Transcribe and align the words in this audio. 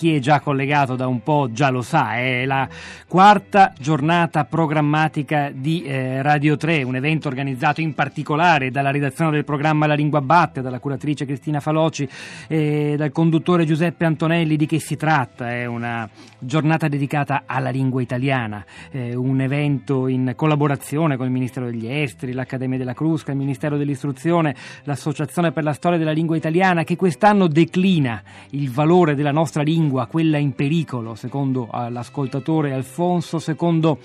chi 0.00 0.14
è 0.14 0.18
già 0.18 0.40
collegato 0.40 0.96
da 0.96 1.06
un 1.06 1.22
po' 1.22 1.50
già 1.52 1.68
lo 1.68 1.82
sa, 1.82 2.14
è 2.14 2.46
la 2.46 2.66
quarta 3.06 3.74
giornata 3.78 4.46
programmatica 4.46 5.50
di 5.52 5.82
eh, 5.82 6.22
Radio 6.22 6.56
3, 6.56 6.84
un 6.84 6.96
evento 6.96 7.28
organizzato 7.28 7.82
in 7.82 7.92
particolare 7.92 8.70
dalla 8.70 8.92
redazione 8.92 9.32
del 9.32 9.44
programma 9.44 9.86
La 9.86 9.92
Lingua 9.92 10.22
Batte, 10.22 10.62
dalla 10.62 10.78
curatrice 10.78 11.26
Cristina 11.26 11.60
Faloci 11.60 12.08
e 12.48 12.94
dal 12.96 13.12
conduttore 13.12 13.66
Giuseppe 13.66 14.06
Antonelli. 14.06 14.56
Di 14.56 14.64
che 14.64 14.80
si 14.80 14.96
tratta? 14.96 15.50
È 15.50 15.66
una 15.66 16.08
giornata 16.38 16.88
dedicata 16.88 17.42
alla 17.44 17.68
lingua 17.68 18.00
italiana, 18.00 18.64
eh, 18.90 19.14
un 19.14 19.42
evento 19.42 20.08
in 20.08 20.32
collaborazione 20.34 21.18
con 21.18 21.26
il 21.26 21.32
Ministero 21.32 21.66
degli 21.66 21.86
Esteri, 21.86 22.32
l'Accademia 22.32 22.78
della 22.78 22.94
Crusca, 22.94 23.32
il 23.32 23.36
Ministero 23.36 23.76
dell'Istruzione, 23.76 24.56
l'Associazione 24.84 25.52
per 25.52 25.62
la 25.62 25.74
Storia 25.74 25.98
della 25.98 26.12
Lingua 26.12 26.38
Italiana, 26.38 26.84
che 26.84 26.96
quest'anno 26.96 27.48
declina 27.48 28.22
il 28.52 28.70
valore 28.70 29.14
della 29.14 29.30
nostra 29.30 29.62
lingua 29.62 29.88
lingua, 29.90 30.06
quella 30.06 30.38
in 30.38 30.54
pericolo, 30.54 31.16
secondo 31.16 31.68
l'ascoltatore 31.72 32.72
Alfonso, 32.72 33.40
secondo 33.40 33.98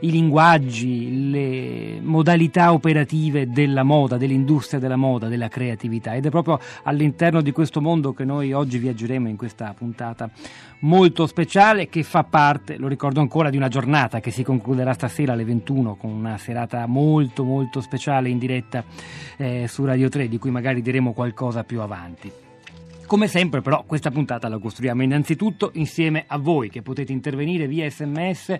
i 0.00 0.10
linguaggi, 0.10 1.30
le 1.30 2.00
modalità 2.00 2.72
operative 2.72 3.48
della 3.48 3.82
moda, 3.82 4.16
dell'industria 4.16 4.78
della 4.78 4.96
moda, 4.96 5.28
della 5.28 5.48
creatività. 5.48 6.14
Ed 6.14 6.26
è 6.26 6.30
proprio 6.30 6.60
all'interno 6.84 7.40
di 7.40 7.50
questo 7.50 7.80
mondo 7.80 8.12
che 8.12 8.24
noi 8.24 8.52
oggi 8.52 8.78
viaggeremo 8.78 9.28
in 9.28 9.36
questa 9.36 9.74
puntata 9.76 10.30
molto 10.80 11.26
speciale 11.26 11.88
che 11.88 12.02
fa 12.02 12.22
parte, 12.22 12.76
lo 12.76 12.86
ricordo 12.86 13.20
ancora, 13.20 13.50
di 13.50 13.56
una 13.56 13.68
giornata 13.68 14.20
che 14.20 14.30
si 14.30 14.44
concluderà 14.44 14.92
stasera 14.92 15.32
alle 15.32 15.44
21 15.44 15.96
con 15.96 16.10
una 16.10 16.38
serata 16.38 16.86
molto 16.86 17.42
molto 17.44 17.80
speciale 17.80 18.28
in 18.28 18.38
diretta 18.38 18.84
eh, 19.36 19.66
su 19.66 19.84
Radio 19.84 20.08
3 20.08 20.28
di 20.28 20.38
cui 20.38 20.50
magari 20.50 20.82
diremo 20.82 21.12
qualcosa 21.12 21.64
più 21.64 21.80
avanti. 21.80 22.44
Come 23.06 23.28
sempre 23.28 23.60
però 23.60 23.84
questa 23.84 24.10
puntata 24.10 24.48
la 24.48 24.58
costruiamo 24.58 25.02
innanzitutto 25.02 25.72
insieme 25.74 26.24
a 26.26 26.38
voi 26.38 26.70
che 26.70 26.80
potete 26.80 27.12
intervenire 27.12 27.66
via 27.66 27.86
sms 27.88 28.58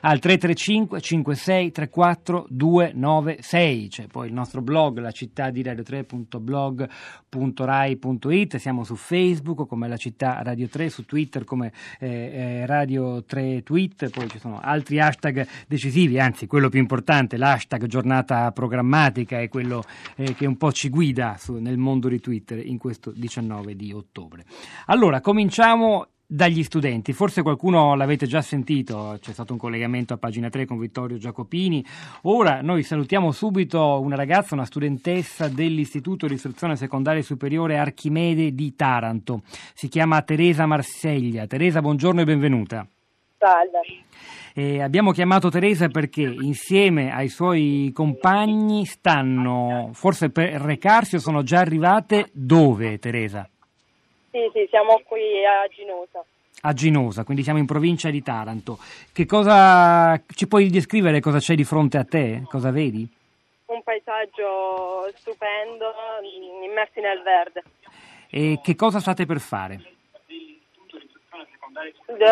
al 0.00 0.18
335 0.18 1.00
56 1.00 1.70
34 1.70 2.46
296 2.48 3.88
c'è 3.88 4.08
poi 4.08 4.26
il 4.26 4.32
nostro 4.34 4.62
blog 4.62 4.98
la 4.98 5.12
città 5.12 5.50
di 5.50 5.62
radio 5.62 5.84
3.blog.rai.it 5.84 8.56
siamo 8.56 8.82
su 8.82 8.96
Facebook 8.96 9.68
come 9.68 9.86
la 9.86 9.96
città 9.96 10.42
radio 10.42 10.68
3 10.68 10.90
su 10.90 11.06
Twitter 11.06 11.44
come 11.44 11.72
eh, 12.00 12.08
eh, 12.08 12.66
radio 12.66 13.22
3 13.22 13.62
tweet. 13.62 14.10
Poi 14.10 14.28
ci 14.28 14.40
sono 14.40 14.58
altri 14.60 14.98
hashtag 14.98 15.46
decisivi 15.68 16.18
anzi 16.18 16.48
quello 16.48 16.68
più 16.68 16.80
importante 16.80 17.36
l'hashtag 17.36 17.86
giornata 17.86 18.50
programmatica 18.50 19.40
è 19.40 19.48
quello 19.48 19.84
eh, 20.16 20.34
che 20.34 20.46
un 20.46 20.56
po' 20.56 20.72
ci 20.72 20.88
guida 20.88 21.36
su, 21.38 21.54
nel 21.54 21.78
mondo 21.78 22.08
di 22.08 22.18
Twitter 22.20 22.58
in 22.58 22.78
questo 22.78 23.12
19 23.12 23.76
di 23.76 23.82
di 23.84 23.92
ottobre. 23.92 24.44
Allora, 24.86 25.20
cominciamo 25.20 26.08
dagli 26.26 26.62
studenti. 26.62 27.12
Forse 27.12 27.42
qualcuno 27.42 27.94
l'avete 27.94 28.26
già 28.26 28.40
sentito, 28.40 29.18
c'è 29.20 29.32
stato 29.32 29.52
un 29.52 29.58
collegamento 29.58 30.14
a 30.14 30.16
pagina 30.16 30.48
3 30.48 30.66
con 30.66 30.78
Vittorio 30.78 31.18
Giacopini. 31.18 31.84
Ora 32.22 32.60
noi 32.62 32.82
salutiamo 32.82 33.30
subito 33.30 34.00
una 34.00 34.16
ragazza, 34.16 34.54
una 34.54 34.64
studentessa 34.64 35.48
dell'Istituto 35.48 36.26
di 36.26 36.34
Istruzione 36.34 36.76
Secondaria 36.76 37.22
Superiore 37.22 37.78
Archimede 37.78 38.54
di 38.54 38.74
Taranto. 38.74 39.42
Si 39.74 39.88
chiama 39.88 40.22
Teresa 40.22 40.66
Marseglia. 40.66 41.46
Teresa, 41.46 41.80
buongiorno 41.80 42.22
e 42.22 42.24
benvenuta. 42.24 42.86
Salve. 43.38 44.02
Eh, 44.56 44.80
abbiamo 44.80 45.10
chiamato 45.10 45.50
Teresa 45.50 45.88
perché 45.88 46.22
insieme 46.22 47.12
ai 47.12 47.28
suoi 47.28 47.90
compagni 47.92 48.84
stanno, 48.84 49.90
forse 49.92 50.30
per 50.30 50.60
recarsi 50.60 51.16
o 51.16 51.18
sono 51.18 51.42
già 51.42 51.58
arrivate 51.58 52.30
dove 52.32 53.00
Teresa? 53.00 53.48
Sì, 54.34 54.50
sì, 54.52 54.66
siamo 54.68 55.00
qui 55.06 55.46
a 55.46 55.64
Ginosa. 55.68 56.24
A 56.62 56.72
Ginosa, 56.72 57.22
quindi 57.22 57.44
siamo 57.44 57.60
in 57.60 57.66
provincia 57.66 58.10
di 58.10 58.20
Taranto. 58.20 58.78
Che 59.12 59.26
cosa 59.26 60.20
ci 60.34 60.48
puoi 60.48 60.70
descrivere 60.70 61.20
cosa 61.20 61.38
c'è 61.38 61.54
di 61.54 61.62
fronte 61.62 61.98
a 61.98 62.04
te? 62.04 62.42
Cosa 62.50 62.72
vedi? 62.72 63.06
Un 63.66 63.80
paesaggio 63.84 65.08
stupendo, 65.14 65.84
immersi 66.64 66.98
nel 66.98 67.22
verde. 67.22 67.62
E 68.28 68.58
che 68.60 68.74
cosa 68.74 68.98
state 68.98 69.24
per 69.24 69.38
fare? 69.38 69.80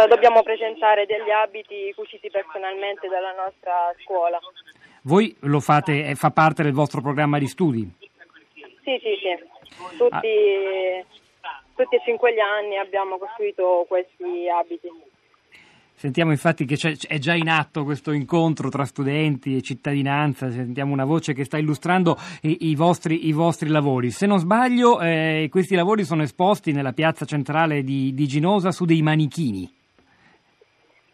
Dobbiamo 0.08 0.42
presentare 0.42 1.06
degli 1.06 1.30
abiti 1.30 1.92
cuciti 1.94 2.28
personalmente 2.30 3.06
dalla 3.06 3.30
nostra 3.30 3.94
scuola. 4.02 4.40
Voi 5.02 5.36
lo 5.42 5.60
fate, 5.60 6.06
eh, 6.06 6.14
fa 6.16 6.32
parte 6.32 6.64
del 6.64 6.72
vostro 6.72 7.00
programma 7.00 7.38
di 7.38 7.46
studi? 7.46 7.88
Sì, 8.82 8.98
sì, 9.00 9.16
sì. 9.22 9.96
Tutti 9.96 10.10
ah 10.10 11.20
tutti 11.74 11.96
e 11.96 12.02
cinque 12.04 12.32
gli 12.32 12.40
anni 12.40 12.78
abbiamo 12.78 13.18
costruito 13.18 13.84
questi 13.88 14.48
abiti. 14.48 14.88
Sentiamo 15.94 16.32
infatti 16.32 16.64
che 16.64 16.76
è 17.06 17.18
già 17.18 17.34
in 17.34 17.48
atto 17.48 17.84
questo 17.84 18.10
incontro 18.10 18.68
tra 18.70 18.84
studenti 18.84 19.54
e 19.54 19.62
cittadinanza, 19.62 20.50
sentiamo 20.50 20.92
una 20.92 21.04
voce 21.04 21.32
che 21.32 21.44
sta 21.44 21.58
illustrando 21.58 22.16
i, 22.42 22.70
i, 22.70 22.74
vostri, 22.74 23.28
i 23.28 23.32
vostri, 23.32 23.68
lavori. 23.68 24.10
Se 24.10 24.26
non 24.26 24.38
sbaglio, 24.38 25.00
eh, 25.00 25.46
questi 25.48 25.76
lavori 25.76 26.02
sono 26.02 26.22
esposti 26.22 26.72
nella 26.72 26.92
piazza 26.92 27.24
centrale 27.24 27.84
di, 27.84 28.14
di, 28.14 28.26
Ginosa 28.26 28.72
su 28.72 28.84
dei 28.84 29.00
manichini. 29.00 29.72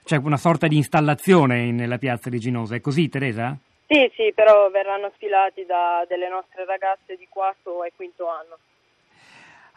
C'è 0.04 0.16
una 0.16 0.38
sorta 0.38 0.66
di 0.66 0.76
installazione 0.76 1.70
nella 1.70 1.98
piazza 1.98 2.30
di 2.30 2.38
Ginosa, 2.38 2.74
è 2.74 2.80
così 2.80 3.10
Teresa? 3.10 3.54
Sì, 3.86 4.10
sì, 4.14 4.32
però 4.34 4.70
verranno 4.70 5.10
sfilati 5.16 5.66
da 5.66 6.06
delle 6.08 6.30
nostre 6.30 6.64
ragazze 6.64 7.16
di 7.16 7.26
quarto 7.28 7.84
e 7.84 7.92
quinto 7.94 8.26
anno. 8.26 8.56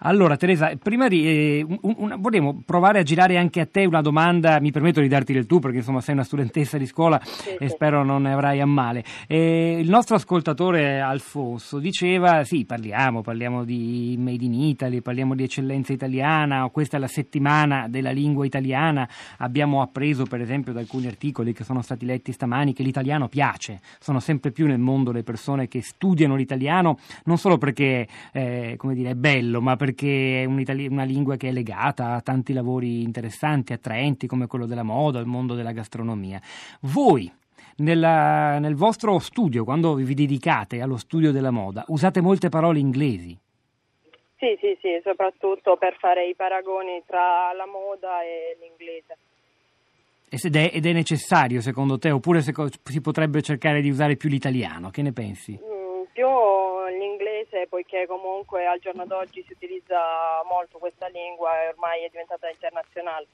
Allora 0.03 0.35
Teresa, 0.35 0.72
prima 0.81 1.07
di, 1.07 1.28
eh, 1.28 1.66
un, 1.67 1.94
un, 1.97 2.16
vorremmo 2.17 2.63
provare 2.66 2.97
a 2.97 3.03
girare 3.03 3.38
anche 3.38 3.59
a 3.59 3.67
te 3.67 3.85
una 3.85 4.01
domanda, 4.01 4.59
mi 4.59 4.72
permetto 4.72 5.00
di 5.00 5.07
darti 5.07 5.31
del 5.31 5.45
tu 5.45 5.59
perché 5.59 5.78
insomma 5.78 6.01
sei 6.01 6.16
una 6.16 6.23
studentessa 6.23 6.79
di 6.79 6.88
scuola 6.88 7.22
sì, 7.23 7.50
e 7.51 7.67
sì. 7.67 7.75
spero 7.75 8.03
non 8.03 8.23
ne 8.23 8.34
avrai 8.34 8.61
a 8.61 8.66
male. 8.66 9.03
Eh, 9.28 9.78
il 9.79 9.88
nostro 9.88 10.16
ascoltatore 10.16 11.00
Alfonso 11.00 11.78
diceva 11.78 12.44
sì 12.45 12.66
parliamo, 12.66 13.22
parliamo 13.22 13.63
di 13.63 14.16
Made 14.17 14.44
in 14.44 14.56
Italy, 14.56 15.01
parliamo 15.01 15.35
di 15.35 15.44
eccellenza 15.44 15.94
italiana, 15.94 16.67
questa 16.69 16.97
è 16.97 17.00
la 17.00 17.07
settimana 17.07 17.88
della 17.88 18.11
lingua 18.11 18.44
italiana, 18.44 19.07
abbiamo 19.38 19.84
appreso 19.84 20.25
per 20.25 20.41
esempio 20.41 20.73
da 20.73 20.79
alcuni 20.79 21.06
articoli 21.06 21.53
che 21.53 21.63
sono 21.63 21.84
stati 21.84 22.07
letti 22.07 22.31
stamani 22.31 22.73
che 22.73 22.81
l'italiano 22.81 23.28
piace, 23.28 23.81
sono 24.00 24.19
sempre 24.19 24.50
più 24.50 24.66
nel 24.66 24.79
mondo 24.79 25.11
le 25.11 25.22
persone 25.22 25.67
che 25.67 25.84
studiano 25.84 26.35
l'italiano 26.35 26.97
non 27.25 27.38
solo 27.38 27.59
perché 27.59 28.07
eh, 28.34 28.73
come 28.78 28.95
dire, 28.95 29.11
è 29.11 29.16
bello 29.16 29.61
ma 29.61 29.75
perché 29.75 29.90
perché 29.91 30.44
è 30.44 30.46
una 30.46 31.03
lingua 31.03 31.35
che 31.35 31.50
è 31.50 31.52
legata 31.52 32.13
a 32.13 32.22
tanti 32.22 32.53
lavori 32.53 33.02
interessanti, 33.02 33.74
attraenti 33.74 34.25
come 34.25 34.47
quello 34.47 34.66
della 34.66 34.84
moda, 34.84 35.19
il 35.19 35.25
mondo 35.25 35.53
della 35.53 35.74
gastronomia. 35.74 36.40
Voi 36.81 37.31
nella, 37.78 38.57
nel 38.59 38.75
vostro 38.75 39.19
studio, 39.19 39.63
quando 39.63 39.94
vi 39.96 40.13
dedicate 40.13 40.81
allo 40.81 40.97
studio 40.97 41.31
della 41.31 41.52
moda, 41.52 41.84
usate 41.88 42.22
molte 42.22 42.50
parole 42.50 42.79
inglesi? 42.79 43.38
Sì, 44.38 44.57
sì, 44.59 44.78
sì, 44.81 45.00
soprattutto 45.03 45.75
per 45.78 45.97
fare 46.00 46.28
i 46.28 46.34
paragoni 46.34 47.03
tra 47.06 47.53
la 47.53 47.68
moda 47.68 48.23
e 48.23 48.58
l'inglese. 48.59 49.18
Ed 50.29 50.56
è, 50.56 50.72
ed 50.73 50.85
è 50.85 50.94
necessario 50.94 51.59
secondo 51.59 52.00
te, 52.00 52.09
oppure 52.09 52.41
se, 52.41 52.53
si 52.84 53.02
potrebbe 53.02 53.41
cercare 53.41 53.81
di 53.81 53.90
usare 53.90 54.16
più 54.16 54.29
l'italiano? 54.29 54.90
Che 54.90 55.02
ne 55.02 55.12
pensi? 55.12 55.59
Mm, 55.62 56.03
più 56.13 56.25
l'inglese, 57.61 57.67
poiché 57.67 58.05
comunque 58.07 58.66
al 58.66 58.79
giorno 58.79 59.05
d'oggi 59.05 59.44
si 59.45 59.53
utilizza 59.53 59.97
molto 60.49 60.77
questa 60.77 61.07
lingua 61.07 61.49
e 61.61 61.67
ormai 61.69 62.03
è 62.03 62.09
diventata 62.09 62.49
internazionale 62.49 63.27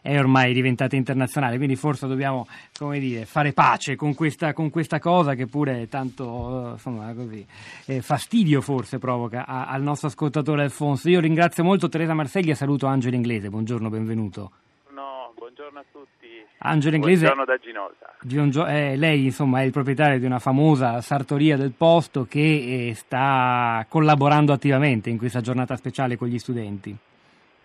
è 0.00 0.18
ormai 0.18 0.54
diventata 0.54 0.96
internazionale, 0.96 1.56
quindi 1.56 1.76
forse 1.76 2.06
dobbiamo 2.06 2.46
dire, 2.92 3.26
fare 3.26 3.52
pace 3.52 3.96
con 3.96 4.14
questa, 4.14 4.52
con 4.52 4.70
questa, 4.70 4.98
cosa 4.98 5.34
che 5.34 5.46
pure 5.46 5.88
tanto 5.88 6.70
insomma, 6.72 7.12
così, 7.12 7.44
eh, 7.86 8.00
fastidio 8.00 8.60
forse 8.60 8.98
provoca 8.98 9.44
a, 9.44 9.66
al 9.66 9.82
nostro 9.82 10.08
ascoltatore 10.08 10.62
Alfonso. 10.62 11.10
Io 11.10 11.20
ringrazio 11.20 11.64
molto 11.64 11.88
Teresa 11.88 12.14
Marseglia 12.14 12.52
e 12.52 12.54
saluto 12.54 12.86
Angelo 12.86 13.16
Inglese, 13.16 13.50
buongiorno, 13.50 13.90
benvenuto. 13.90 14.52
No, 14.90 15.32
buongiorno 15.34 15.78
a 15.80 15.84
tutti. 15.90 16.17
Angelo 16.60 16.96
Inglese. 16.96 17.26
Buongiorno 17.26 17.44
da 17.44 17.58
Ginosa. 17.58 18.14
Gio, 18.50 18.66
eh, 18.66 18.96
lei 18.96 19.26
insomma 19.26 19.60
è 19.60 19.64
il 19.64 19.70
proprietario 19.70 20.18
di 20.18 20.26
una 20.26 20.40
famosa 20.40 21.00
sartoria 21.00 21.56
del 21.56 21.72
posto 21.76 22.26
che 22.28 22.88
eh, 22.88 22.94
sta 22.94 23.86
collaborando 23.88 24.52
attivamente 24.52 25.08
in 25.08 25.18
questa 25.18 25.40
giornata 25.40 25.76
speciale 25.76 26.16
con 26.16 26.26
gli 26.26 26.38
studenti. 26.38 26.96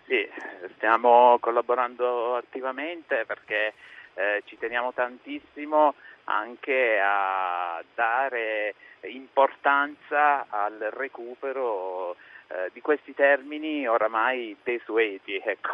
Sì, 0.06 0.28
stiamo 0.76 1.38
collaborando 1.40 2.36
attivamente 2.36 3.24
perché 3.26 3.74
eh, 4.14 4.42
ci 4.44 4.56
teniamo 4.58 4.92
tantissimo 4.92 5.94
anche 6.24 7.00
a 7.02 7.82
dare 7.94 8.74
importanza 9.08 10.46
al 10.48 10.78
recupero 10.92 12.12
eh, 12.46 12.70
di 12.72 12.80
questi 12.80 13.12
termini 13.12 13.88
oramai 13.88 14.56
desueti. 14.62 15.42
Ecco. 15.44 15.72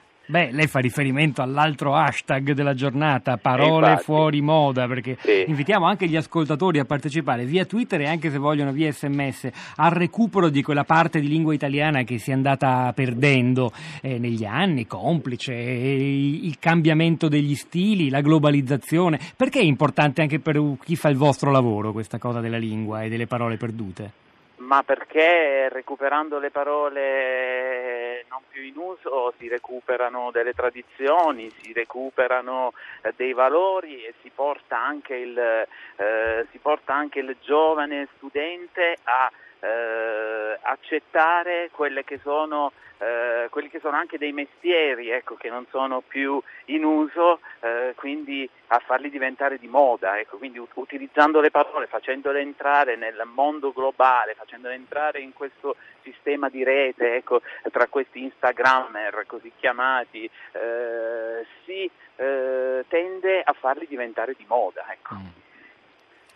Beh, 0.28 0.50
lei 0.50 0.66
fa 0.66 0.80
riferimento 0.80 1.40
all'altro 1.40 1.94
hashtag 1.94 2.50
della 2.50 2.74
giornata, 2.74 3.36
parole 3.36 3.90
Infatti. 3.90 4.02
fuori 4.02 4.40
moda, 4.40 4.88
perché 4.88 5.16
Sì. 5.20 5.44
invitiamo 5.46 5.86
anche 5.86 6.08
gli 6.08 6.16
ascoltatori 6.16 6.80
a 6.80 6.84
partecipare 6.84 7.44
via 7.44 7.64
Twitter 7.64 8.00
e 8.00 8.08
anche 8.08 8.30
se 8.30 8.38
vogliono 8.38 8.72
via 8.72 8.90
sms 8.90 9.50
al 9.76 9.92
recupero 9.92 10.48
di 10.48 10.62
quella 10.64 10.82
parte 10.82 11.20
di 11.20 11.28
lingua 11.28 11.54
italiana 11.54 12.02
che 12.02 12.18
si 12.18 12.30
è 12.30 12.34
andata 12.34 12.92
perdendo 12.92 13.70
eh, 14.02 14.18
negli 14.18 14.44
anni, 14.44 14.88
complice 14.88 15.52
eh, 15.54 15.94
il 16.42 16.58
cambiamento 16.58 17.28
degli 17.28 17.54
stili, 17.54 18.10
la 18.10 18.20
globalizzazione. 18.20 19.20
Perché 19.36 19.60
è 19.60 19.64
importante 19.64 20.22
anche 20.22 20.40
per 20.40 20.60
chi 20.82 20.96
fa 20.96 21.08
il 21.08 21.16
vostro 21.16 21.52
lavoro 21.52 21.92
questa 21.92 22.18
cosa 22.18 22.40
della 22.40 22.58
lingua 22.58 23.02
e 23.02 23.08
delle 23.08 23.28
parole 23.28 23.56
perdute? 23.56 24.10
Ma 24.58 24.82
perché 24.82 25.68
recuperando 25.70 26.38
le 26.40 26.50
parole 26.50 28.05
non 28.28 28.42
più 28.48 28.62
in 28.62 28.76
uso 28.76 29.34
si 29.38 29.48
recuperano 29.48 30.30
delle 30.30 30.52
tradizioni, 30.52 31.50
si 31.60 31.72
recuperano 31.72 32.72
eh, 33.02 33.12
dei 33.16 33.32
valori 33.32 34.04
e 34.04 34.14
si 34.22 34.30
porta 34.34 34.78
anche 34.78 35.14
il, 35.14 35.38
eh, 35.38 36.46
porta 36.60 36.94
anche 36.94 37.20
il 37.20 37.36
giovane 37.42 38.08
studente 38.16 38.96
a 39.04 39.30
eh, 39.60 40.25
accettare 40.66 41.70
che 42.04 42.18
sono 42.22 42.72
eh, 42.98 43.48
quelli 43.50 43.68
che 43.68 43.80
sono 43.80 43.96
anche 43.96 44.18
dei 44.18 44.32
mestieri 44.32 45.10
ecco, 45.10 45.34
che 45.34 45.50
non 45.50 45.66
sono 45.70 46.00
più 46.00 46.40
in 46.66 46.84
uso, 46.84 47.40
eh, 47.60 47.92
quindi 47.94 48.48
a 48.68 48.78
farli 48.78 49.10
diventare 49.10 49.58
di 49.58 49.68
moda, 49.68 50.18
ecco, 50.18 50.38
quindi 50.38 50.58
ut- 50.58 50.70
utilizzando 50.74 51.40
le 51.40 51.50
parole, 51.50 51.86
facendole 51.86 52.40
entrare 52.40 52.96
nel 52.96 53.22
mondo 53.32 53.72
globale, 53.72 54.34
facendole 54.34 54.74
entrare 54.74 55.20
in 55.20 55.32
questo 55.32 55.76
sistema 56.02 56.48
di 56.48 56.64
rete, 56.64 57.16
ecco, 57.16 57.42
tra 57.70 57.86
questi 57.86 58.22
Instagrammer 58.22 59.24
così 59.26 59.52
chiamati, 59.56 60.24
eh, 60.52 61.46
si 61.64 61.90
eh, 62.16 62.84
tende 62.88 63.42
a 63.42 63.52
farli 63.52 63.86
diventare 63.86 64.34
di 64.36 64.44
moda. 64.48 64.86
Ecco. 64.90 65.44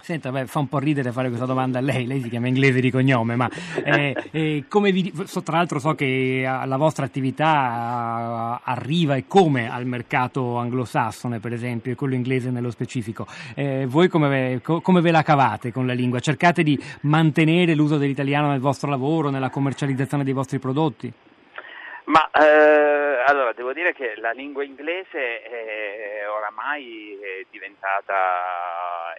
Senta, 0.03 0.31
beh, 0.31 0.47
fa 0.47 0.59
un 0.61 0.69
po' 0.69 0.79
ridere 0.79 1.13
fare 1.13 1.29
questa 1.29 1.47
domanda 1.47 1.79
a 1.79 1.83
lei, 1.83 2.07
lei 2.07 2.21
si 2.21 2.29
chiama 2.29 2.49
inglese 2.49 2.81
di 2.81 2.91
cognome, 2.91 3.37
ma 3.37 3.49
eh, 3.85 4.15
eh, 4.33 4.65
come 4.69 4.93
vi, 4.93 5.13
so- 5.25 5.43
tra 5.43 5.57
l'altro 5.57 5.79
so 5.79 5.95
che 5.95 6.43
eh, 6.43 6.67
la 6.67 6.77
vostra 6.77 7.05
attività 7.05 8.59
eh, 8.59 8.71
arriva 8.71 9.15
e 9.15 9.27
come 9.27 9.71
al 9.71 9.87
mercato 9.87 10.57
anglosassone, 10.57 11.39
per 11.39 11.53
esempio, 11.53 11.93
e 11.93 11.95
quello 11.95 12.15
inglese 12.15 12.51
nello 12.51 12.71
specifico. 12.71 13.27
Eh, 13.55 13.87
voi 13.87 14.09
come 14.09 14.61
come 14.63 15.01
ve 15.01 15.11
la 15.11 15.23
cavate 15.23 15.73
con 15.73 15.87
la 15.87 15.93
lingua? 15.93 16.21
Cercate 16.21 16.63
di 16.63 16.79
mantenere 17.03 17.75
l'uso 17.75 17.99
dell'italiano 17.99 18.49
nel 18.49 18.61
vostro 18.61 18.89
lavoro, 18.89 19.31
nella 19.31 19.51
commercializzazione 19.51 20.25
dei 20.25 20.33
vostri 20.33 20.59
prodotti? 20.59 21.13
Ma 22.05 22.29
eh, 22.33 23.23
allora 23.27 23.53
devo 23.53 23.73
dire 23.73 23.93
che 23.93 24.15
la 24.17 24.33
lingua 24.33 24.65
inglese 24.65 25.43
è, 25.43 26.29
oramai 26.29 27.17
è 27.21 27.47
diventata 27.51 28.15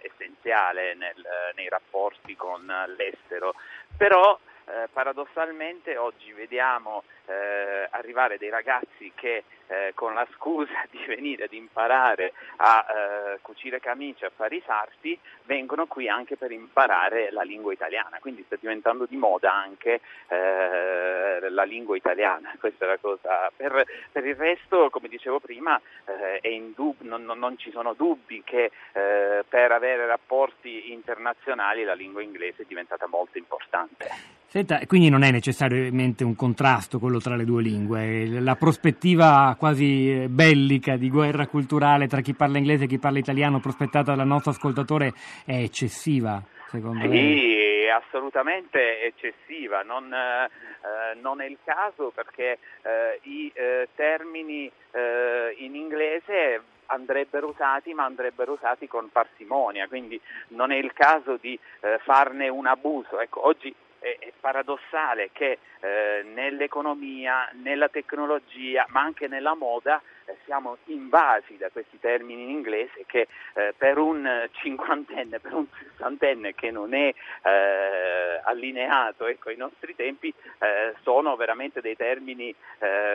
essenziale 0.02 0.94
nel, 0.94 1.24
nei 1.54 1.68
rapporti 1.68 2.36
con 2.36 2.64
l'estero, 2.96 3.54
però 3.96 4.38
eh, 4.66 4.88
paradossalmente 4.92 5.96
oggi 5.96 6.32
vediamo 6.32 7.02
eh, 7.26 7.86
arrivare 7.90 8.38
dei 8.38 8.50
ragazzi 8.50 9.12
che 9.14 9.44
eh, 9.72 9.92
con 9.94 10.12
la 10.14 10.26
scusa 10.34 10.84
di 10.90 11.02
venire 11.06 11.44
ad 11.44 11.52
imparare 11.52 12.32
a 12.56 12.84
eh, 12.86 13.38
cucire 13.40 13.80
camicie, 13.80 14.26
a 14.26 14.32
fare 14.34 14.56
i 14.56 14.62
sarti, 14.66 15.18
vengono 15.44 15.86
qui 15.86 16.08
anche 16.08 16.36
per 16.36 16.52
imparare 16.52 17.30
la 17.32 17.42
lingua 17.42 17.72
italiana, 17.72 18.18
quindi 18.20 18.42
sta 18.44 18.56
diventando 18.60 19.06
di 19.06 19.16
moda 19.16 19.52
anche 19.52 20.00
eh, 20.28 21.48
la 21.48 21.64
lingua 21.64 21.96
italiana, 21.96 22.52
questa 22.60 22.84
è 22.84 22.88
la 22.88 22.98
cosa. 22.98 23.50
Per, 23.54 23.84
per 24.12 24.26
il 24.26 24.36
resto, 24.36 24.90
come 24.90 25.08
dicevo 25.08 25.40
prima, 25.40 25.80
eh, 26.04 26.38
è 26.40 26.48
indub- 26.48 27.00
non, 27.02 27.24
non- 27.24 27.38
non 27.38 27.58
ci 27.58 27.70
sono 27.70 27.94
dubbi 27.94 28.42
che 28.44 28.70
eh, 28.92 29.44
per 29.48 29.72
avere 29.72 30.06
rapporti 30.06 30.92
internazionali 30.92 31.82
la 31.82 31.94
lingua 31.94 32.22
inglese 32.22 32.62
è 32.62 32.66
diventata 32.66 33.06
molto 33.08 33.38
importante. 33.38 34.40
Senta, 34.52 34.80
quindi 34.86 35.08
non 35.08 35.22
è 35.22 35.30
necessariamente 35.30 36.24
un 36.24 36.36
contrasto 36.36 36.98
quello 36.98 37.18
tra 37.20 37.36
le 37.36 37.46
due 37.46 37.62
lingue, 37.62 38.26
la 38.38 38.54
prospettiva 38.54 39.56
quasi 39.62 40.24
eh, 40.24 40.28
bellica 40.28 40.96
di 40.96 41.08
guerra 41.08 41.46
culturale 41.46 42.08
tra 42.08 42.20
chi 42.20 42.34
parla 42.34 42.58
inglese 42.58 42.84
e 42.84 42.86
chi 42.88 42.98
parla 42.98 43.20
italiano 43.20 43.60
prospettata 43.60 44.16
dal 44.16 44.26
nostro 44.26 44.50
ascoltatore 44.50 45.12
è 45.46 45.54
eccessiva, 45.54 46.42
secondo 46.66 47.06
lei? 47.06 47.38
Sì, 47.38 47.84
è 47.84 47.90
assolutamente 47.90 49.02
eccessiva, 49.02 49.82
non, 49.82 50.12
eh, 50.12 50.46
eh, 50.46 51.20
non 51.20 51.40
è 51.40 51.46
il 51.46 51.58
caso 51.62 52.10
perché 52.12 52.58
eh, 52.82 53.20
i 53.22 53.52
eh, 53.54 53.88
termini 53.94 54.68
eh, 54.90 55.54
in 55.58 55.76
inglese 55.76 56.60
andrebbero 56.86 57.50
usati 57.50 57.94
ma 57.94 58.02
andrebbero 58.02 58.54
usati 58.54 58.88
con 58.88 59.10
parsimonia, 59.12 59.86
quindi 59.86 60.20
non 60.48 60.72
è 60.72 60.76
il 60.76 60.92
caso 60.92 61.38
di 61.40 61.56
eh, 61.82 62.00
farne 62.02 62.48
un 62.48 62.66
abuso. 62.66 63.20
Ecco, 63.20 63.46
oggi 63.46 63.72
è, 64.02 64.32
paradossale 64.38 65.30
che 65.32 65.58
eh, 65.80 66.22
nell'economia, 66.34 67.48
nella 67.62 67.88
tecnologia, 67.88 68.84
ma 68.88 69.00
anche 69.00 69.28
nella 69.28 69.54
moda 69.54 70.02
eh, 70.24 70.36
siamo 70.44 70.78
invasi 70.86 71.56
da 71.56 71.70
questi 71.70 71.98
termini 71.98 72.42
in 72.42 72.50
inglese 72.50 73.04
che 73.06 73.28
eh, 73.54 73.72
per 73.76 73.98
un 73.98 74.48
cinquantenne, 74.52 75.38
per 75.40 75.54
un 75.54 75.66
sessantenne 75.78 76.54
che 76.54 76.70
non 76.70 76.92
è 76.94 77.14
eh, 77.42 78.40
allineato 78.44 79.26
ecco, 79.26 79.48
ai 79.48 79.56
nostri 79.56 79.94
tempi, 79.94 80.32
eh, 80.58 80.94
sono 81.02 81.36
veramente 81.36 81.80
dei 81.80 81.96
termini 81.96 82.54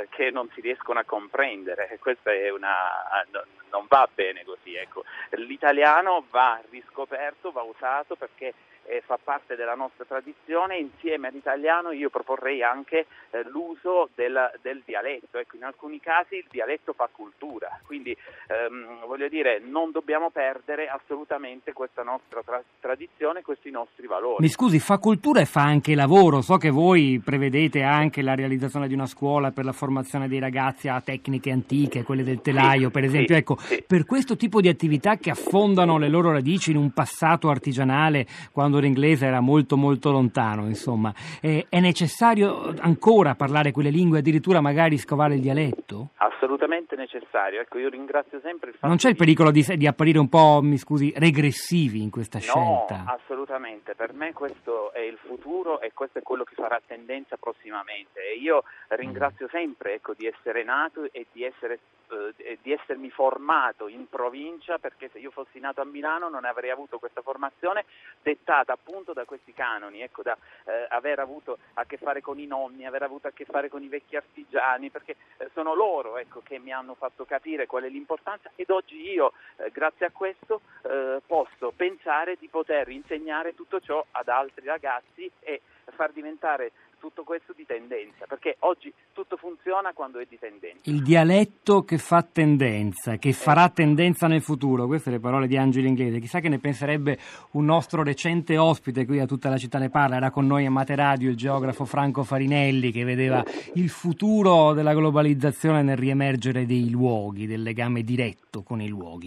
che 0.10 0.32
non 0.32 0.50
si 0.54 0.62
riescono 0.62 1.00
a 1.00 1.04
comprendere 1.04 1.98
questo 2.00 2.30
è 2.30 2.50
una, 2.50 3.26
non, 3.32 3.44
non 3.70 3.86
va 3.88 4.08
bene 4.14 4.44
così. 4.46 4.76
Ecco. 4.76 5.04
L'italiano 5.32 6.26
va 6.30 6.62
riscoperto, 6.70 7.52
va 7.52 7.64
usato 7.64 8.16
perché 8.16 8.54
eh, 8.88 9.02
fa 9.06 9.20
parte 9.22 9.56
della 9.56 9.76
nostra 9.76 10.06
tradizione, 10.06 10.78
insieme 10.78 11.28
all'italiano 11.28 11.92
io 11.92 12.10
proporrei 12.10 12.64
anche 12.64 13.06
eh, 13.32 13.44
l'uso 13.50 14.10
del, 14.16 14.52
del 14.62 14.82
dialetto, 14.86 15.38
ecco, 15.38 15.56
in 15.56 15.64
alcuni 15.64 16.00
casi 16.00 16.36
il 16.36 16.48
dialetto 16.50 16.94
fa 16.94 17.10
cultura, 17.12 17.80
quindi 17.86 18.16
ehm, 18.48 19.06
voglio 19.06 19.28
dire 19.28 19.60
non 19.60 19.92
dobbiamo 19.92 20.30
perdere 20.30 20.88
assolutamente 20.88 21.74
questa 21.74 22.04
nostra 22.04 22.42
tra- 22.44 22.64
tradizione, 22.80 23.42
questi 23.42 23.70
nostri 23.70 24.08
valori. 24.08 24.38
Mi 24.40 24.50
scusi, 24.50 24.80
fa 24.80 24.98
cultura 24.98 25.42
e 25.42 25.46
fa 25.46 25.62
anche 25.64 25.96
lavoro. 25.96 26.42
So 26.42 26.58
che 26.58 26.70
voi 26.70 27.22
prevedete 27.24 27.82
anche 27.84 28.22
la 28.22 28.36
realizzazione 28.36 28.88
di 28.88 28.94
una 28.94 29.06
scuola 29.06 29.52
per 29.52 29.66
la 29.66 29.72
formazione 29.74 30.28
dei 30.28 30.40
ragazzi 30.40 30.88
a 30.88 31.02
tecniche 31.02 31.52
antiche, 31.52 32.04
quelle 32.04 32.24
del 32.24 32.42
telaio, 32.42 32.88
Sì, 32.88 32.92
per 32.92 33.04
esempio. 33.04 33.36
sì, 33.36 33.40
ecco, 33.42 33.58
sì. 33.58 33.84
per 33.86 34.06
questo 34.06 34.36
tipo 34.36 34.62
di 34.62 34.70
attività 34.70 35.18
che 35.18 35.30
affondano 35.30 35.98
le 35.98 36.10
loro 36.10 36.32
radici 36.32 36.72
in 36.72 36.78
un 36.78 36.92
passato 36.92 37.50
artigianale, 37.50 38.26
quando 38.52 38.77
l'inglese 38.80 39.26
era 39.26 39.40
molto 39.40 39.78
molto 39.78 40.12
lontano, 40.12 40.68
insomma, 40.68 41.14
eh, 41.42 41.66
è 41.70 41.80
necessario 41.80 42.74
ancora 42.80 43.36
parlare 43.36 43.72
quelle 43.72 43.90
lingue, 43.90 44.20
addirittura 44.20 44.62
magari 44.62 44.98
scovare 44.98 45.36
il 45.36 45.42
dialetto? 45.42 46.10
Assolutamente 46.18 46.96
necessario, 46.96 47.62
ecco 47.62 47.78
io 47.78 47.90
ringrazio 47.90 48.40
sempre 48.42 48.70
il 48.70 48.76
fatto 48.76 48.88
Non 48.88 48.98
c'è 48.98 49.10
il 49.10 49.16
pericolo 49.16 49.52
di, 49.52 49.64
di 49.76 49.88
apparire 49.88 50.20
un 50.20 50.30
po', 50.30 50.60
mi 50.62 50.78
scusi, 50.78 51.14
regressivi 51.16 52.02
in 52.02 52.10
questa 52.10 52.38
No, 52.38 52.86
scelta? 52.88 53.04
assolutamente, 53.08 53.96
per 53.96 54.14
me 54.14 54.34
questo 54.34 54.92
è 54.94 55.00
il 55.00 55.18
futuro 55.18 55.80
e 55.82 55.92
questo 55.94 56.20
è 56.20 56.22
quello 56.22 56.44
che 56.44 56.56
farà 56.56 56.82
tendenza 56.86 57.38
prossimamente. 57.38 58.20
E 58.22 58.38
io 58.38 58.64
ringrazio 58.90 59.48
sempre 59.50 59.96
ecco, 59.96 60.14
di 60.14 60.26
essere 60.26 60.64
nato 60.64 61.08
e 61.12 61.28
di, 61.32 61.44
essere, 61.44 61.80
eh, 62.10 62.58
di 62.62 62.72
essermi 62.72 63.10
formato 63.10 63.88
in 63.88 64.08
provincia 64.10 64.78
perché 64.78 65.10
se 65.12 65.20
io 65.20 65.32
fossi 65.32 65.60
nato 65.60 65.82
a 65.82 65.86
Milano 65.86 66.30
non 66.30 66.46
avrei 66.46 66.70
avuto 66.72 67.00
questa 67.00 67.22
formazione 67.22 67.86
dettata 68.22 68.67
appunto 68.74 69.14
da 69.14 69.26
questi 69.26 69.54
canoni, 69.54 70.02
ecco, 70.02 70.22
da 70.22 70.38
eh, 70.66 70.86
aver 70.90 71.20
avuto 71.20 71.58
a 71.76 71.86
che 71.86 71.98
fare 71.98 72.22
con 72.22 72.40
i 72.40 72.46
nonni, 72.46 72.86
aver 72.86 73.04
avuto 73.04 73.28
a 73.28 73.32
che 73.32 73.46
fare 73.46 73.70
con 73.70 73.84
i 73.84 73.88
vecchi 73.88 74.16
artigiani 74.16 74.90
perché 74.90 75.16
eh, 75.38 75.50
sono 75.54 75.74
loro 75.74 76.18
ecco, 76.18 76.42
che 76.42 76.60
mi 76.60 76.72
hanno 76.72 76.96
fatto 76.96 77.26
capire 77.26 77.66
qual 77.66 77.84
è 77.84 77.90
l'importanza 77.90 78.52
ed 78.56 78.70
oggi 78.70 79.10
io 79.12 79.34
eh, 79.58 79.72
grazie 79.72 80.06
a 80.08 80.12
questo 80.12 80.62
eh, 80.84 81.22
posso 81.26 81.72
pensare 81.76 82.36
di 82.38 82.48
poter 82.48 82.90
insegnare 82.90 83.56
tutto 83.56 83.80
ciò 83.80 84.04
ad 84.12 84.28
altri 84.28 84.66
ragazzi 84.66 85.30
e 85.40 85.62
far 85.96 86.12
diventare 86.12 86.72
tutto 87.00 87.24
questo 87.24 87.54
di 87.56 87.66
tendenza, 87.66 88.26
perché 88.28 88.58
oggi 88.60 88.94
tutto 89.14 89.38
funziona 89.38 89.94
quando 89.94 90.20
è 90.20 90.26
di 90.28 90.38
tendenza. 90.38 90.90
Il 90.90 91.02
dialetto 91.02 91.84
che 91.84 91.98
fa 91.98 92.22
tendenza, 92.24 93.18
che 93.18 93.34
farà 93.34 93.70
tendenza 93.70 94.28
nel 94.28 94.42
futuro, 94.42 94.86
queste 94.88 95.10
le 95.10 95.20
parole 95.20 95.48
di 95.48 95.58
Angelo 95.58 95.88
Inglese. 95.88 96.20
Chissà 96.20 96.40
che 96.40 96.50
ne 96.50 96.60
penserebbe 96.60 97.18
un 97.52 97.66
nostro 97.66 98.04
recente 98.04 98.58
ospite 98.58 99.06
qui 99.06 99.20
a 99.20 99.26
tutta 99.26 99.50
la 99.50 99.58
città 99.58 99.80
ne 99.80 99.90
parla. 99.90 100.18
Era 100.18 100.32
con 100.32 100.46
noi 100.46 100.66
a 100.66 100.72
Mate 100.72 100.96
Radio 100.96 101.30
il 101.30 101.36
geografo 101.36 101.86
Franco 101.86 102.24
Farinelli 102.24 102.92
che 102.92 103.04
vedeva 103.04 103.44
il 103.74 103.90
futuro 103.90 104.74
della 104.74 104.94
globalizzazione 104.94 105.82
nel 105.82 105.98
riemergere 105.98 106.66
dei 106.66 106.90
luoghi, 106.90 107.48
del 107.48 107.64
legame 107.64 108.04
diretto 108.04 108.62
con 108.62 108.82
i 108.82 108.88
luoghi. 108.88 109.26